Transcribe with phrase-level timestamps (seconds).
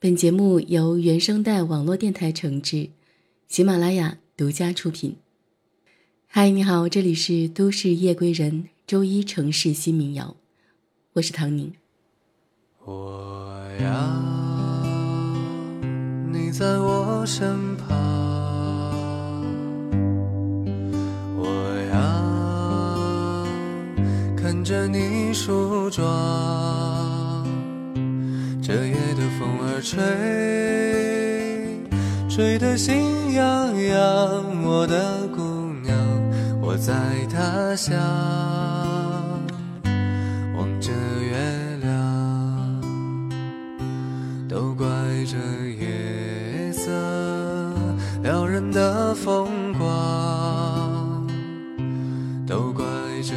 [0.00, 2.90] 本节目由原声带网络电台承制，
[3.48, 5.16] 喜马拉雅独家出品。
[6.28, 10.36] 嗨，你好，这里是都市夜归人周一城市新民谣，
[11.14, 11.72] 我是唐宁。
[12.84, 13.88] 我要
[16.32, 17.88] 你在我身旁，
[21.36, 21.44] 我
[21.92, 21.98] 要
[24.36, 26.06] 看着你梳妆，
[28.68, 29.96] 这夜的风儿吹，
[32.28, 33.42] 吹得心痒
[33.82, 34.62] 痒。
[34.62, 35.40] 我的姑
[35.82, 35.96] 娘，
[36.60, 36.92] 我在
[37.32, 37.96] 他乡，
[40.54, 42.82] 望着月亮，
[44.46, 44.86] 都怪
[45.24, 45.38] 这
[45.70, 46.92] 夜色
[48.22, 51.26] 撩人的风光，
[52.46, 52.84] 都怪
[53.22, 53.32] 这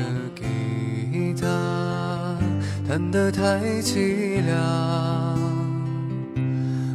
[2.91, 3.41] 弹得太
[3.81, 4.59] 凄凉。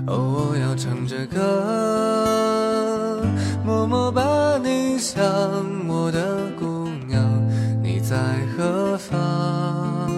[0.07, 3.25] 哦，我要唱着歌，
[3.65, 5.25] 默默把你想，
[5.89, 7.43] 我的姑娘，
[7.83, 8.15] 你在
[8.55, 10.13] 何方？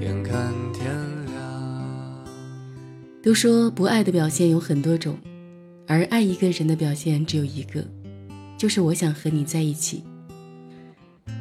[0.00, 0.86] 眼看天
[1.26, 2.24] 亮。
[3.24, 5.18] 都说不爱的表现有很多种，
[5.88, 7.84] 而爱一个人的表现只有一个，
[8.56, 10.04] 就是我想和你在一起。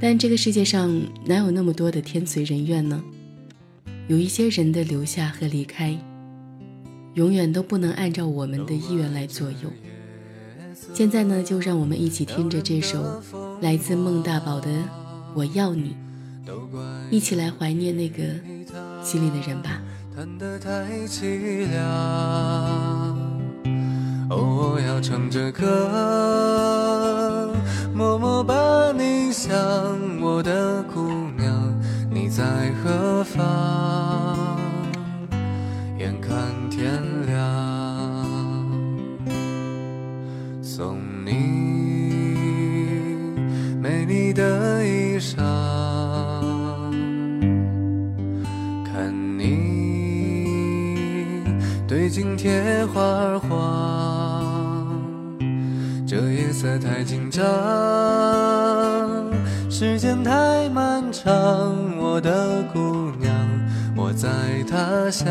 [0.02, 3.04] 但这个世界上哪有那么多的天随人愿呢？
[4.08, 5.96] 有一些人的留下和离开，
[7.14, 9.72] 永远都不能按照我们的意愿来左右。
[10.92, 13.22] 现在呢，就让我们一起听着这首
[13.62, 14.70] 来自孟大宝的
[15.36, 15.96] 《我要你》，
[17.12, 18.24] 一起来怀念那个
[19.04, 19.84] 心里的人吧。
[20.16, 20.70] 弹得太
[21.08, 21.80] 凄凉。
[24.32, 25.66] 哦，我要唱着歌，
[28.02, 29.54] 默默把你想，
[30.20, 31.54] 我的姑娘，
[32.10, 32.44] 你在
[32.84, 34.58] 何方？
[36.00, 36.36] 眼看
[36.72, 37.46] 天亮，
[40.64, 41.32] 送你
[43.80, 45.36] 美丽的衣裳。
[48.84, 49.46] 看你
[51.88, 54.11] 对镜贴花黄，
[56.12, 57.42] 这夜色太紧张，
[59.70, 61.34] 时间太漫长，
[61.98, 63.34] 我的姑娘，
[63.96, 64.28] 我在
[64.70, 65.26] 他乡，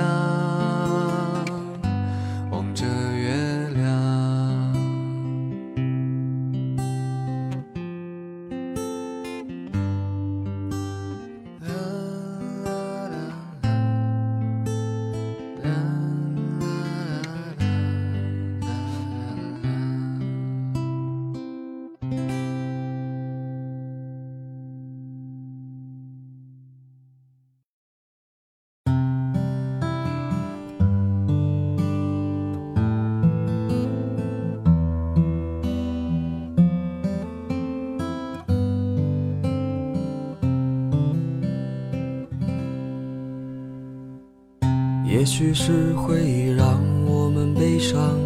[45.11, 48.17] 也许是回忆让我们悲伤，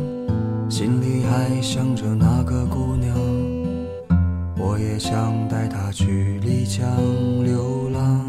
[0.68, 3.16] 心里还想着那个姑娘，
[4.58, 6.86] 我也想带她去丽江
[7.42, 8.20] 流浪。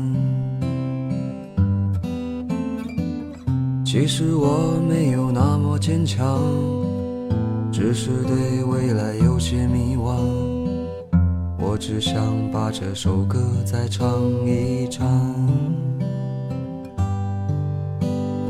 [3.86, 6.42] 其实我没有那么坚强，
[7.74, 10.16] 只是对未来有些迷惘。
[11.60, 14.10] 我只想把这首歌再唱
[14.46, 15.06] 一唱。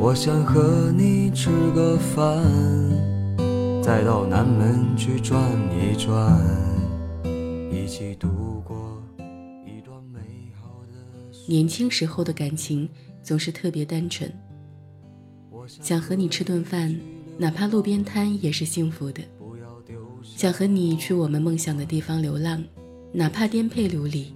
[0.06, 2.40] 我想和你吃个饭，
[3.82, 5.42] 再到南门去转
[5.74, 6.40] 一转，
[7.72, 9.02] 一起度过
[9.66, 10.20] 一段美
[10.62, 12.88] 好的年轻时候的感情
[13.24, 14.32] 总是特别单纯，
[15.68, 16.96] 想和你吃顿饭，
[17.40, 19.24] 哪怕路边摊也是幸福的；
[20.22, 22.64] 想和你去我们梦想的地方流浪，
[23.12, 24.32] 哪怕颠沛流离，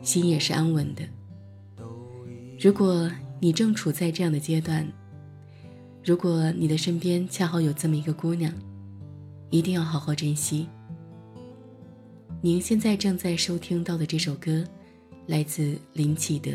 [0.00, 1.02] 心也是安稳的。
[2.58, 4.90] 如果你正处在这样的阶段，
[6.02, 8.50] 如果你的身边恰好有这么一个姑娘，
[9.50, 10.66] 一定要好好珍惜。
[12.40, 14.64] 您现在正在收听到的这首歌，
[15.26, 16.50] 来自林启德。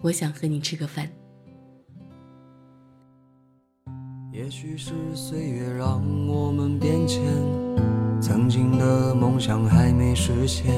[0.00, 1.08] 我想和你吃个饭。
[4.32, 7.22] 也许是岁月让我们变迁，
[8.20, 10.74] 曾经的梦想还没实现，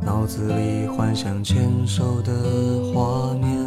[0.00, 3.61] 脑子里幻想牵手的画面。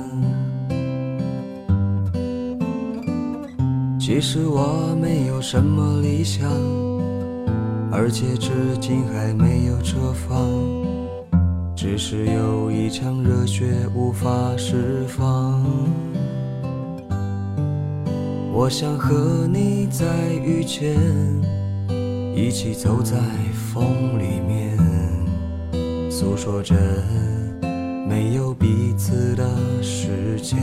[4.08, 6.48] 其实我没有什么理想，
[7.92, 10.48] 而且至今还没有车房，
[11.76, 13.66] 只是有一腔热血
[13.96, 15.60] 无法释放。
[18.54, 20.06] 我想和你再
[20.36, 20.96] 遇见，
[22.36, 23.18] 一起走在
[23.74, 24.78] 风里面，
[26.12, 26.76] 诉说着
[28.08, 29.50] 没有彼此的
[29.82, 30.60] 时间。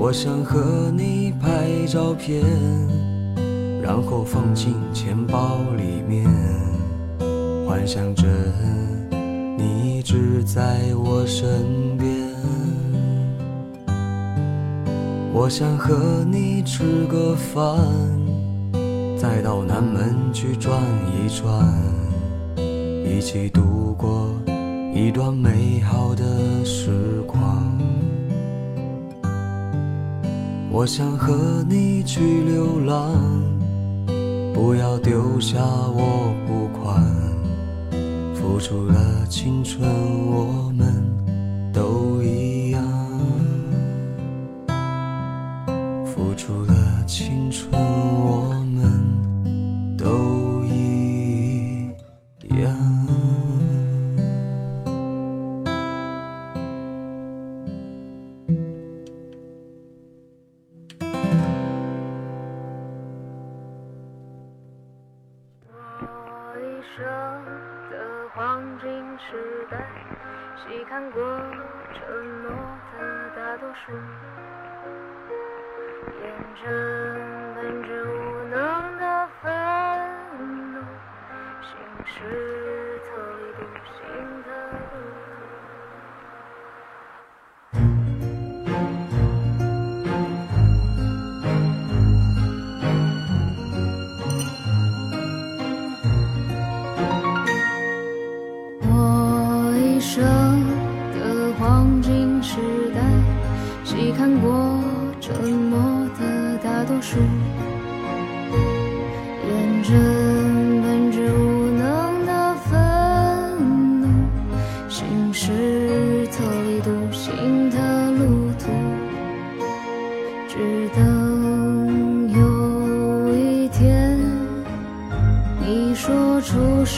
[0.00, 2.40] 我想和你拍照片，
[3.82, 6.24] 然后放进钱包里面，
[7.66, 8.24] 幻想着
[9.58, 12.08] 你一直在我身边。
[15.34, 17.76] 我想和你吃个饭，
[19.16, 20.80] 再到南门去转
[21.12, 21.74] 一转，
[23.04, 24.30] 一起度过
[24.94, 27.76] 一段美好的时光。
[30.70, 33.12] 我想和你去流浪，
[34.52, 37.02] 不要丢下我不管。
[38.34, 39.80] 付出了青春，
[40.26, 41.02] 我们
[41.72, 42.82] 都一样。
[46.04, 46.74] 付出了
[47.06, 50.57] 青春，我们都
[66.96, 67.04] 生
[67.90, 67.94] 的
[68.34, 69.76] 黄金时代，
[70.56, 71.22] 细看过
[71.92, 72.50] 承诺
[72.96, 73.92] 的大多数，
[76.22, 76.24] 验
[76.62, 76.64] 证
[77.54, 78.08] 本质无
[78.48, 78.54] 能
[78.98, 79.52] 的愤
[80.72, 80.80] 怒，
[81.62, 81.70] 心
[82.06, 82.57] 事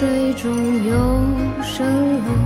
[0.00, 0.50] 水中
[0.82, 0.94] 有
[1.62, 1.84] 神
[2.24, 2.39] 龙，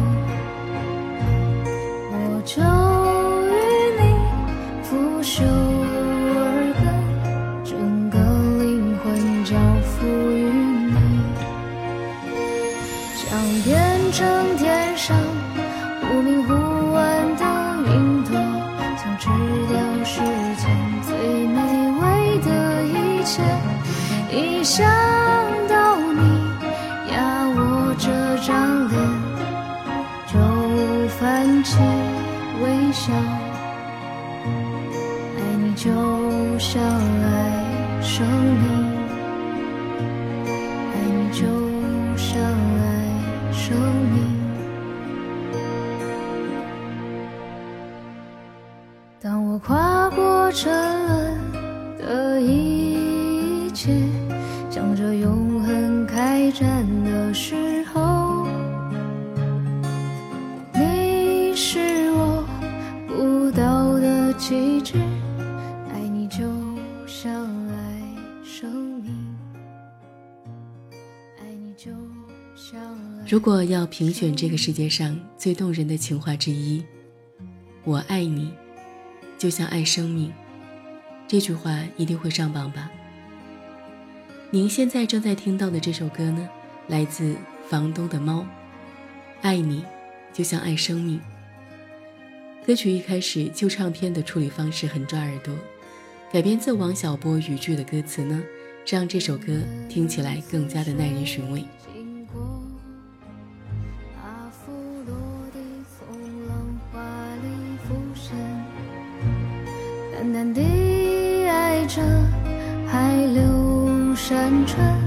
[32.94, 33.12] 笑。
[35.36, 35.90] 爱你就
[36.60, 38.93] 像爱生命，
[73.34, 76.80] 如果要评选这个世界上最动人的情话之一
[77.82, 78.52] ，“我爱你，
[79.36, 80.32] 就像爱生命”，
[81.26, 82.88] 这句话一定会上榜吧？
[84.52, 86.48] 您现在正在听到的这首歌呢，
[86.86, 87.34] 来自
[87.68, 88.42] 房东的猫，
[89.42, 89.84] 《爱你，
[90.32, 91.20] 就像爱生命》。
[92.64, 95.52] 歌曲一开始旧唱片的处理方式很抓耳朵，
[96.32, 98.40] 改编自王小波语句的歌词呢，
[98.86, 101.64] 让这首歌听起来更加的耐人寻味。
[114.34, 114.98] 山川，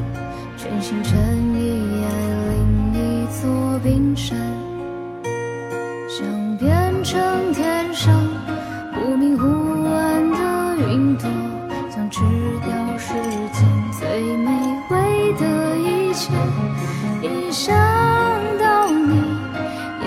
[0.55, 1.19] 全心全
[1.53, 2.07] 意爱
[2.47, 4.37] 另一座冰山，
[6.07, 8.15] 想变成天上
[8.93, 9.45] 忽明忽
[9.83, 10.37] 暗的
[10.87, 11.29] 云朵，
[11.89, 12.21] 想吃
[12.61, 13.11] 掉世
[13.51, 13.67] 间
[13.99, 14.49] 最美
[14.91, 16.31] 味的一切。
[17.21, 17.75] 一想
[18.57, 19.11] 到你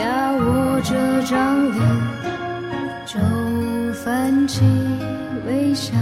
[0.01, 1.79] 压我这张脸，
[3.05, 4.65] 就泛起
[5.47, 5.93] 微笑。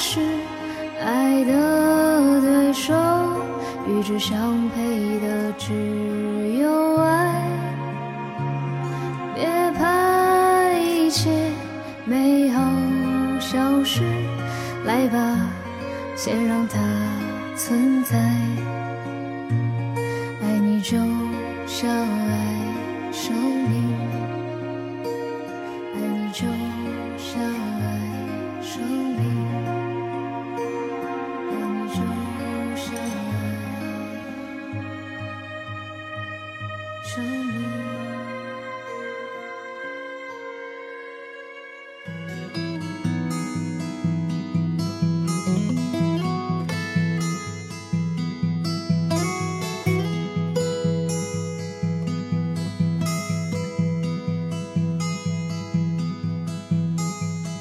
[0.00, 0.18] 是
[1.04, 2.94] 爱的对手，
[3.86, 5.74] 与之相配的只
[6.58, 7.44] 有爱。
[9.34, 11.30] 别怕一切
[12.06, 12.62] 美好
[13.38, 14.02] 消失，
[14.86, 15.18] 来吧，
[16.16, 16.78] 先让它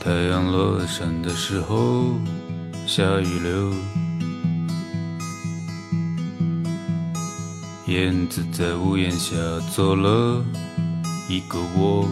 [0.09, 2.15] 太阳落山的时候，
[2.87, 3.71] 下雨流。
[7.85, 9.35] 燕子在屋檐下
[9.71, 10.43] 做了
[11.29, 12.07] 一个窝。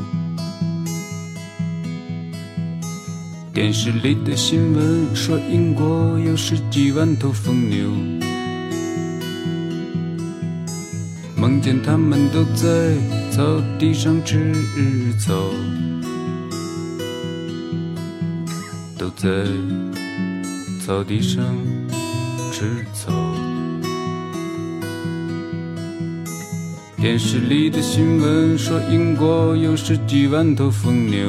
[3.52, 7.90] 电视里的新闻说，英国有十几万头疯牛。
[11.36, 12.94] 梦见他们都在
[13.32, 13.44] 草
[13.80, 14.54] 地上吃
[15.18, 15.34] 草。
[19.18, 19.28] 在
[20.80, 21.44] 草地上
[22.52, 23.12] 吃草。
[26.98, 31.28] 电视里的新闻说，英国有十几万头疯牛。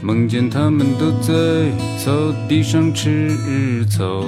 [0.00, 1.70] 梦见他们都在
[2.02, 2.10] 草
[2.48, 4.24] 地上吃草，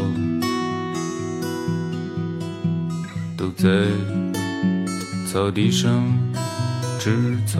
[3.38, 3.86] 都在
[5.26, 6.06] 草地上
[6.98, 7.58] 吃草。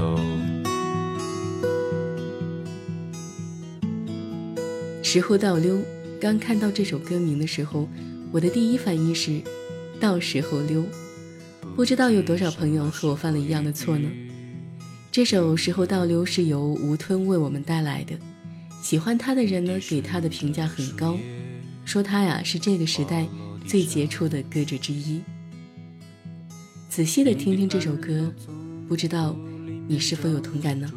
[5.12, 5.82] 时候倒溜，
[6.20, 7.88] 刚看到这首歌名的时候，
[8.30, 9.42] 我的第一反应是
[9.98, 10.86] “到时候溜”。
[11.74, 14.08] 不知道有多少朋友和我犯了一样的错呢？
[15.10, 18.14] 这首《时候倒溜》是由吴吞为我们带来的。
[18.80, 21.18] 喜欢他的人呢，给他的评价很高，
[21.84, 23.26] 说他呀是这个时代
[23.66, 25.20] 最杰出的歌者之一。
[26.88, 28.32] 仔细的听听这首歌，
[28.88, 29.36] 不知道
[29.88, 30.88] 你是否有同感呢？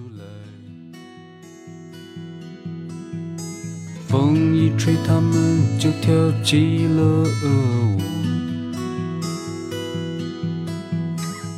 [4.64, 7.04] 一吹，他们就跳起了
[7.44, 8.00] 舞。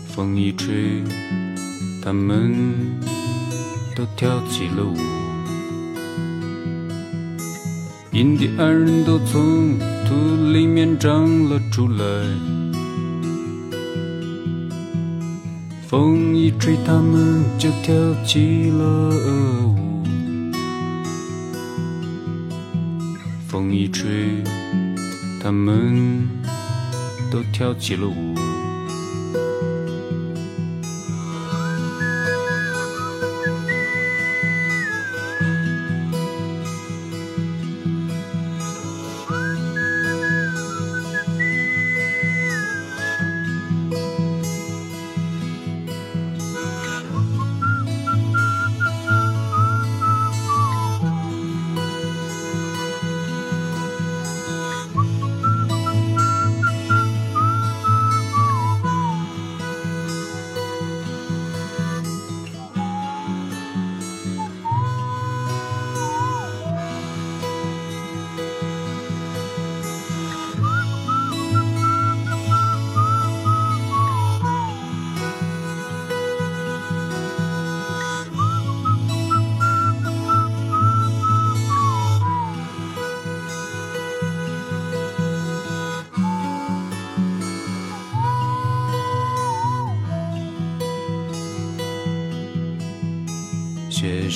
[0.08, 1.04] 风一吹，
[2.02, 2.56] 他们
[3.96, 4.98] 都跳起了舞。
[8.12, 10.16] 印第安人都从土
[10.52, 12.06] 里面长了出来。
[15.88, 17.94] 风一吹，他们就跳
[18.26, 19.10] 起了
[19.68, 19.85] 舞。
[23.56, 24.44] 风一吹，
[25.42, 26.28] 他们
[27.32, 28.35] 都跳起了舞。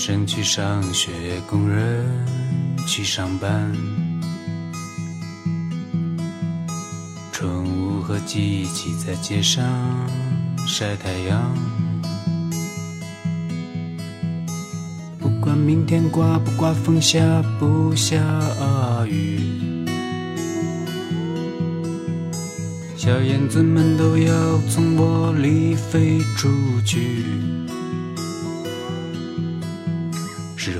[0.01, 1.11] 生去上学，
[1.45, 2.05] 工人
[2.87, 3.75] 去上班。
[7.33, 9.61] 春雾和机器在街上
[10.65, 11.53] 晒太阳。
[15.19, 18.15] 不管明天刮不刮风，下不下
[19.05, 19.85] 雨。
[22.95, 26.47] 小燕子们都要从窝里飞出
[26.85, 27.25] 去，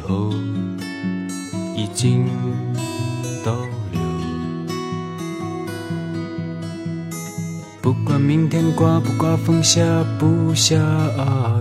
[0.09, 0.33] 头
[1.77, 2.25] 已经
[3.45, 3.53] 倒
[3.91, 4.01] 流。
[7.79, 9.83] 不管明天刮不刮风，下
[10.17, 10.75] 不下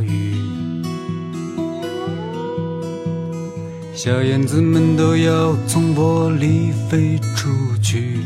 [0.02, 0.34] 雨，
[3.92, 7.50] 小燕子们都要从窝里飞出
[7.82, 8.22] 去。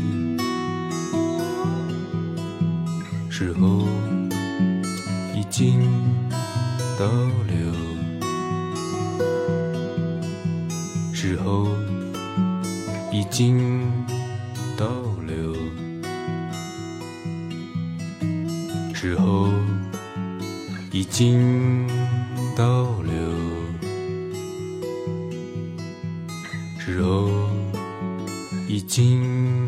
[28.73, 29.62] 已经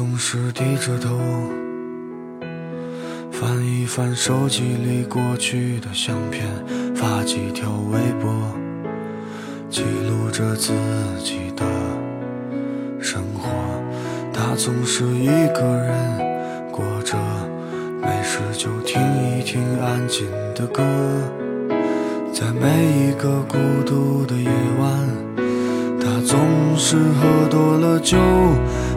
[0.00, 1.20] 总是低着头，
[3.30, 6.48] 翻一翻手机里过去的相片，
[6.96, 8.32] 发几条微博，
[9.68, 10.72] 记录着自
[11.22, 11.66] 己的
[12.98, 13.50] 生活。
[14.32, 17.18] 他总是一个人过着，
[18.00, 18.98] 没事就听
[19.38, 20.82] 一听安静的歌，
[22.32, 24.48] 在每一个孤独的夜
[24.78, 25.06] 晚，
[26.30, 26.38] 总
[26.76, 28.16] 是喝多了酒。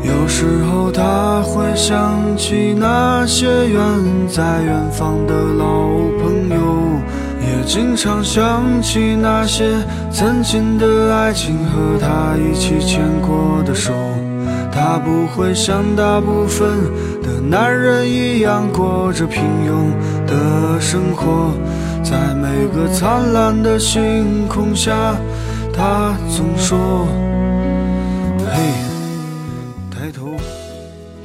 [0.04, 3.82] 有时候他会想起那些远
[4.30, 5.65] 在远方的老
[6.22, 6.56] 朋友，
[7.41, 9.65] 也经常想起那些
[10.12, 13.91] 曾经的爱情和他一起牵过的手。
[14.72, 16.67] 他不会像大部分
[17.24, 19.89] 的男人一样过着平庸
[20.28, 21.52] 的生活，
[22.04, 25.15] 在每个灿烂的星空下，
[25.73, 27.07] 他总说
[28.45, 28.73] ：“嘿，
[29.89, 30.36] 抬头。”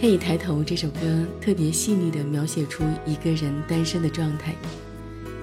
[0.00, 1.00] 嘿，抬头这首歌
[1.40, 4.54] 特别细腻地描写出一个人单身的状态，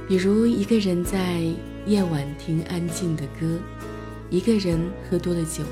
[0.07, 1.41] 比如一个人在
[1.85, 3.59] 夜晚听安静的歌，
[4.31, 5.63] 一个人喝多了酒。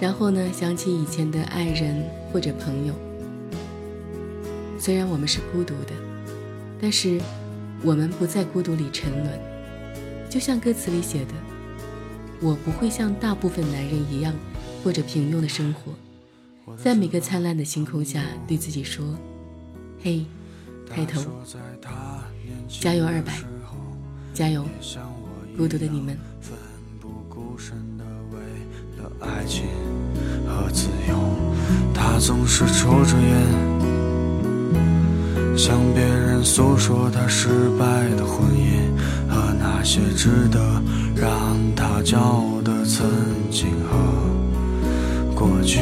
[0.00, 2.94] 然后呢，想起以前的爱人或者朋友。
[4.78, 5.92] 虽然我们是孤独的，
[6.80, 7.20] 但是
[7.82, 9.30] 我们不在孤独里沉沦。
[10.28, 11.32] 就像歌词里写的
[12.44, 14.34] ：“我不会像大部分男人一样
[14.82, 15.94] 过着平庸的生活，
[16.76, 19.02] 在每个灿烂的星空下对自己说
[20.04, 20.26] ：‘嘿，
[20.86, 21.22] 抬头，
[22.68, 23.32] 加油二百，
[24.34, 24.62] 加油，
[25.56, 26.18] 孤独的你们。’”
[29.20, 29.64] 爱情
[30.46, 31.16] 和自由，
[31.94, 33.46] 他总是抽着烟，
[35.56, 37.84] 向别人诉说他失败
[38.16, 38.90] 的婚姻
[39.28, 40.58] 和那些值得
[41.14, 43.06] 让他骄傲的曾
[43.50, 43.96] 经和
[45.34, 45.80] 过去。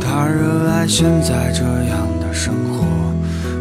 [0.00, 2.84] 他热爱现在这样的生活，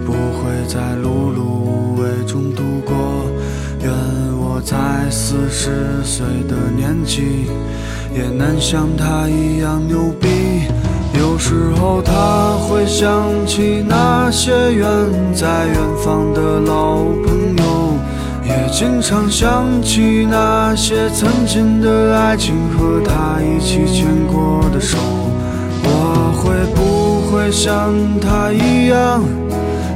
[0.05, 2.95] 不会在碌碌无为中度过。
[3.83, 3.91] 愿
[4.37, 7.47] 我在四十岁的年纪。
[8.13, 10.27] 也能像他一样牛逼。
[11.43, 14.87] 时候他会想起那些远
[15.33, 15.75] 在远
[16.05, 17.97] 方的老朋友，
[18.45, 24.99] 也经常想起那些曾经的爱情和他一起牵过的手。
[25.83, 29.23] 我会不会像他一样，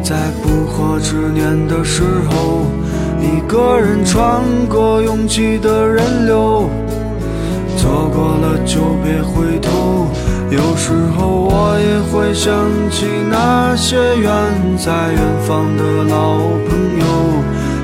[0.01, 2.65] 在不惑之年的时候，
[3.21, 6.67] 一个人穿过拥挤的人流？
[7.77, 10.04] 错过了就别回头。
[10.55, 12.53] 有时候我也会想
[12.89, 14.31] 起那些远
[14.77, 17.05] 在远方的老朋友，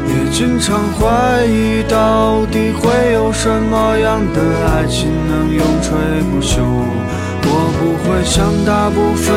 [0.07, 5.91] 也经常怀疑到底会有什么样的爱情能永垂
[6.31, 6.61] 不朽。
[7.43, 9.35] 我不会像大部分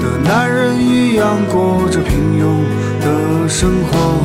[0.00, 2.62] 的男人一样过着平庸
[3.00, 4.22] 的生活，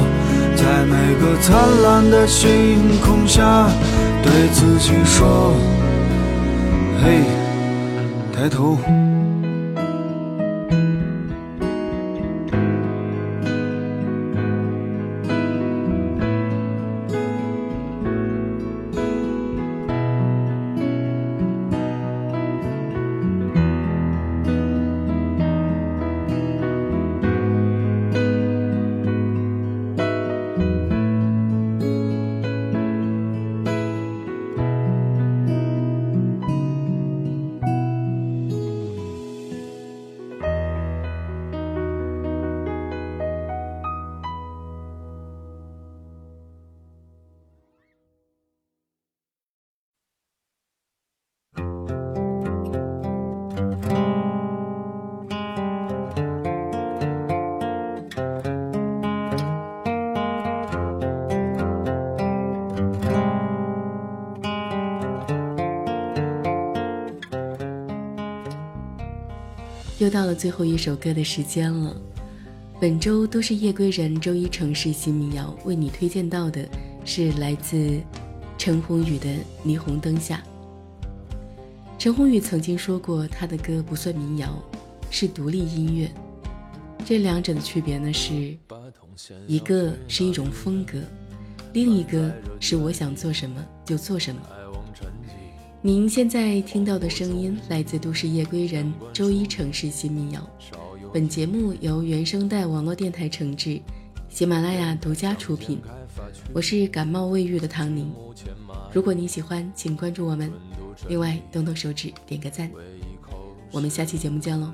[0.55, 3.67] 在每个灿烂的星空下。
[4.21, 5.55] 对自己说
[7.03, 7.23] ：“嘿，
[8.33, 8.77] 抬头。”
[70.03, 71.95] 又到了最后一首歌的时间了。
[72.81, 76.67] 本周都是夜归人，周一城市新民谣为你推荐到的
[77.05, 78.01] 是来自
[78.57, 79.29] 陈鸿宇的
[79.65, 80.43] 《霓虹灯下》。
[81.97, 84.61] 陈鸿宇曾经说过，他的歌不算民谣，
[85.09, 86.11] 是独立音乐。
[87.05, 88.57] 这两者的区别呢，是
[89.47, 90.99] 一个是一种风格，
[91.71, 94.41] 另一个是我想做什么就做什么。
[95.85, 100.41] 您现在听到的声音来自都市夜归人周一城市新民谣。
[101.11, 103.81] 本节目由原声带网络电台承制，
[104.29, 105.81] 喜马拉雅独家出品。
[106.53, 108.09] 我是感冒未愈的唐宁。
[108.93, 110.49] 如果你喜欢，请关注我们。
[111.09, 112.71] 另外，动动手指点个赞。
[113.69, 114.71] 我们下期节目见喽。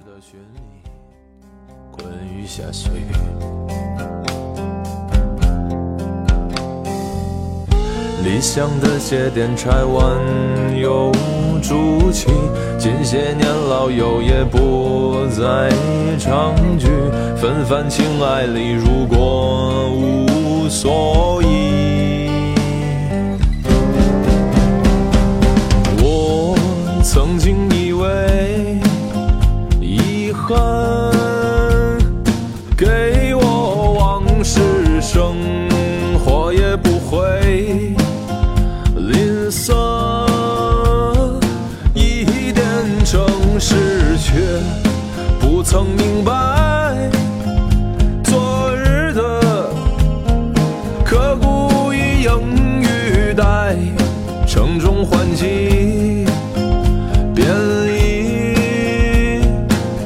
[8.23, 10.17] 理想的节点拆完
[10.77, 11.11] 又
[11.61, 12.27] 筑起，
[12.77, 15.69] 近些年老友也不再
[16.17, 16.87] 常聚，
[17.35, 22.28] 纷繁情爱里如果无所依。
[43.59, 44.57] 是却
[45.37, 47.11] 不曾明白，
[48.23, 49.69] 昨日的
[51.03, 53.75] 刻骨已应予待，
[54.47, 56.25] 城中换季，
[57.35, 57.53] 便
[57.93, 59.43] 已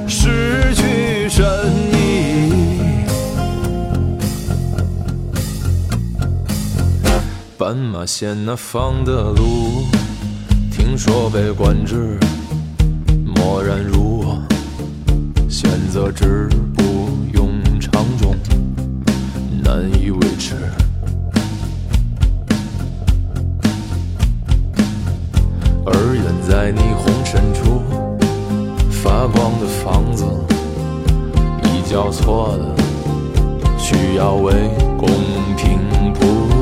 [0.08, 1.46] 失去神
[1.94, 3.06] 意。
[7.56, 9.86] 斑马线那方的路，
[10.72, 12.18] 听说被管制，
[16.04, 16.84] 则止步
[17.34, 18.36] 用场中，
[19.64, 20.56] 难以维持。
[25.86, 27.82] 而远在霓虹深处
[28.92, 30.26] 发光的房子，
[31.64, 32.76] 已交错了，
[33.78, 34.52] 需要为
[34.98, 35.08] 公
[35.56, 35.80] 平
[36.14, 36.53] 匍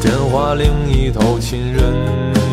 [0.00, 1.92] 电话另一头，亲人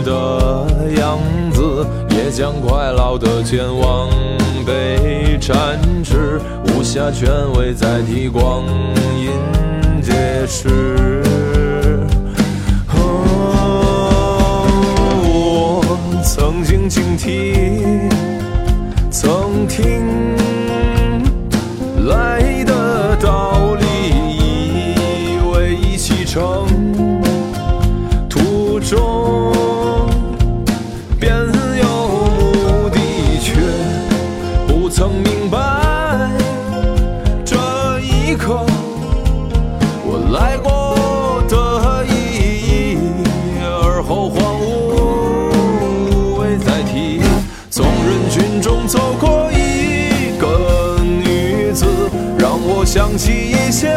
[0.03, 1.19] 的样
[1.53, 4.10] 子，也将快老的健忘
[4.65, 8.63] 被展翅，无暇权威再替光
[9.15, 9.29] 阴
[10.01, 11.21] 解释。
[15.27, 18.10] 我曾经警惕，
[19.12, 20.36] 曾听
[22.08, 22.64] 来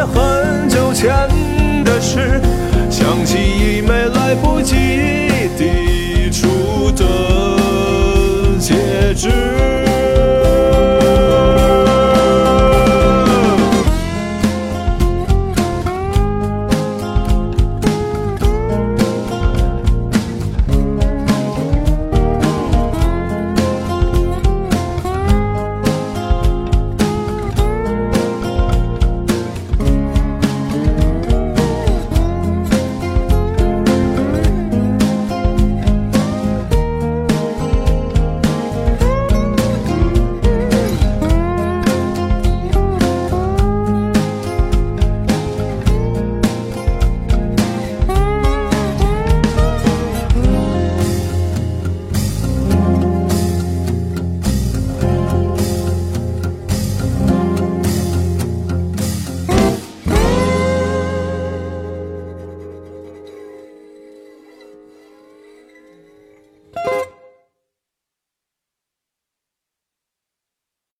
[0.05, 1.09] 很久前
[1.83, 2.41] 的事。
[2.89, 4.78] 想起已没来不及。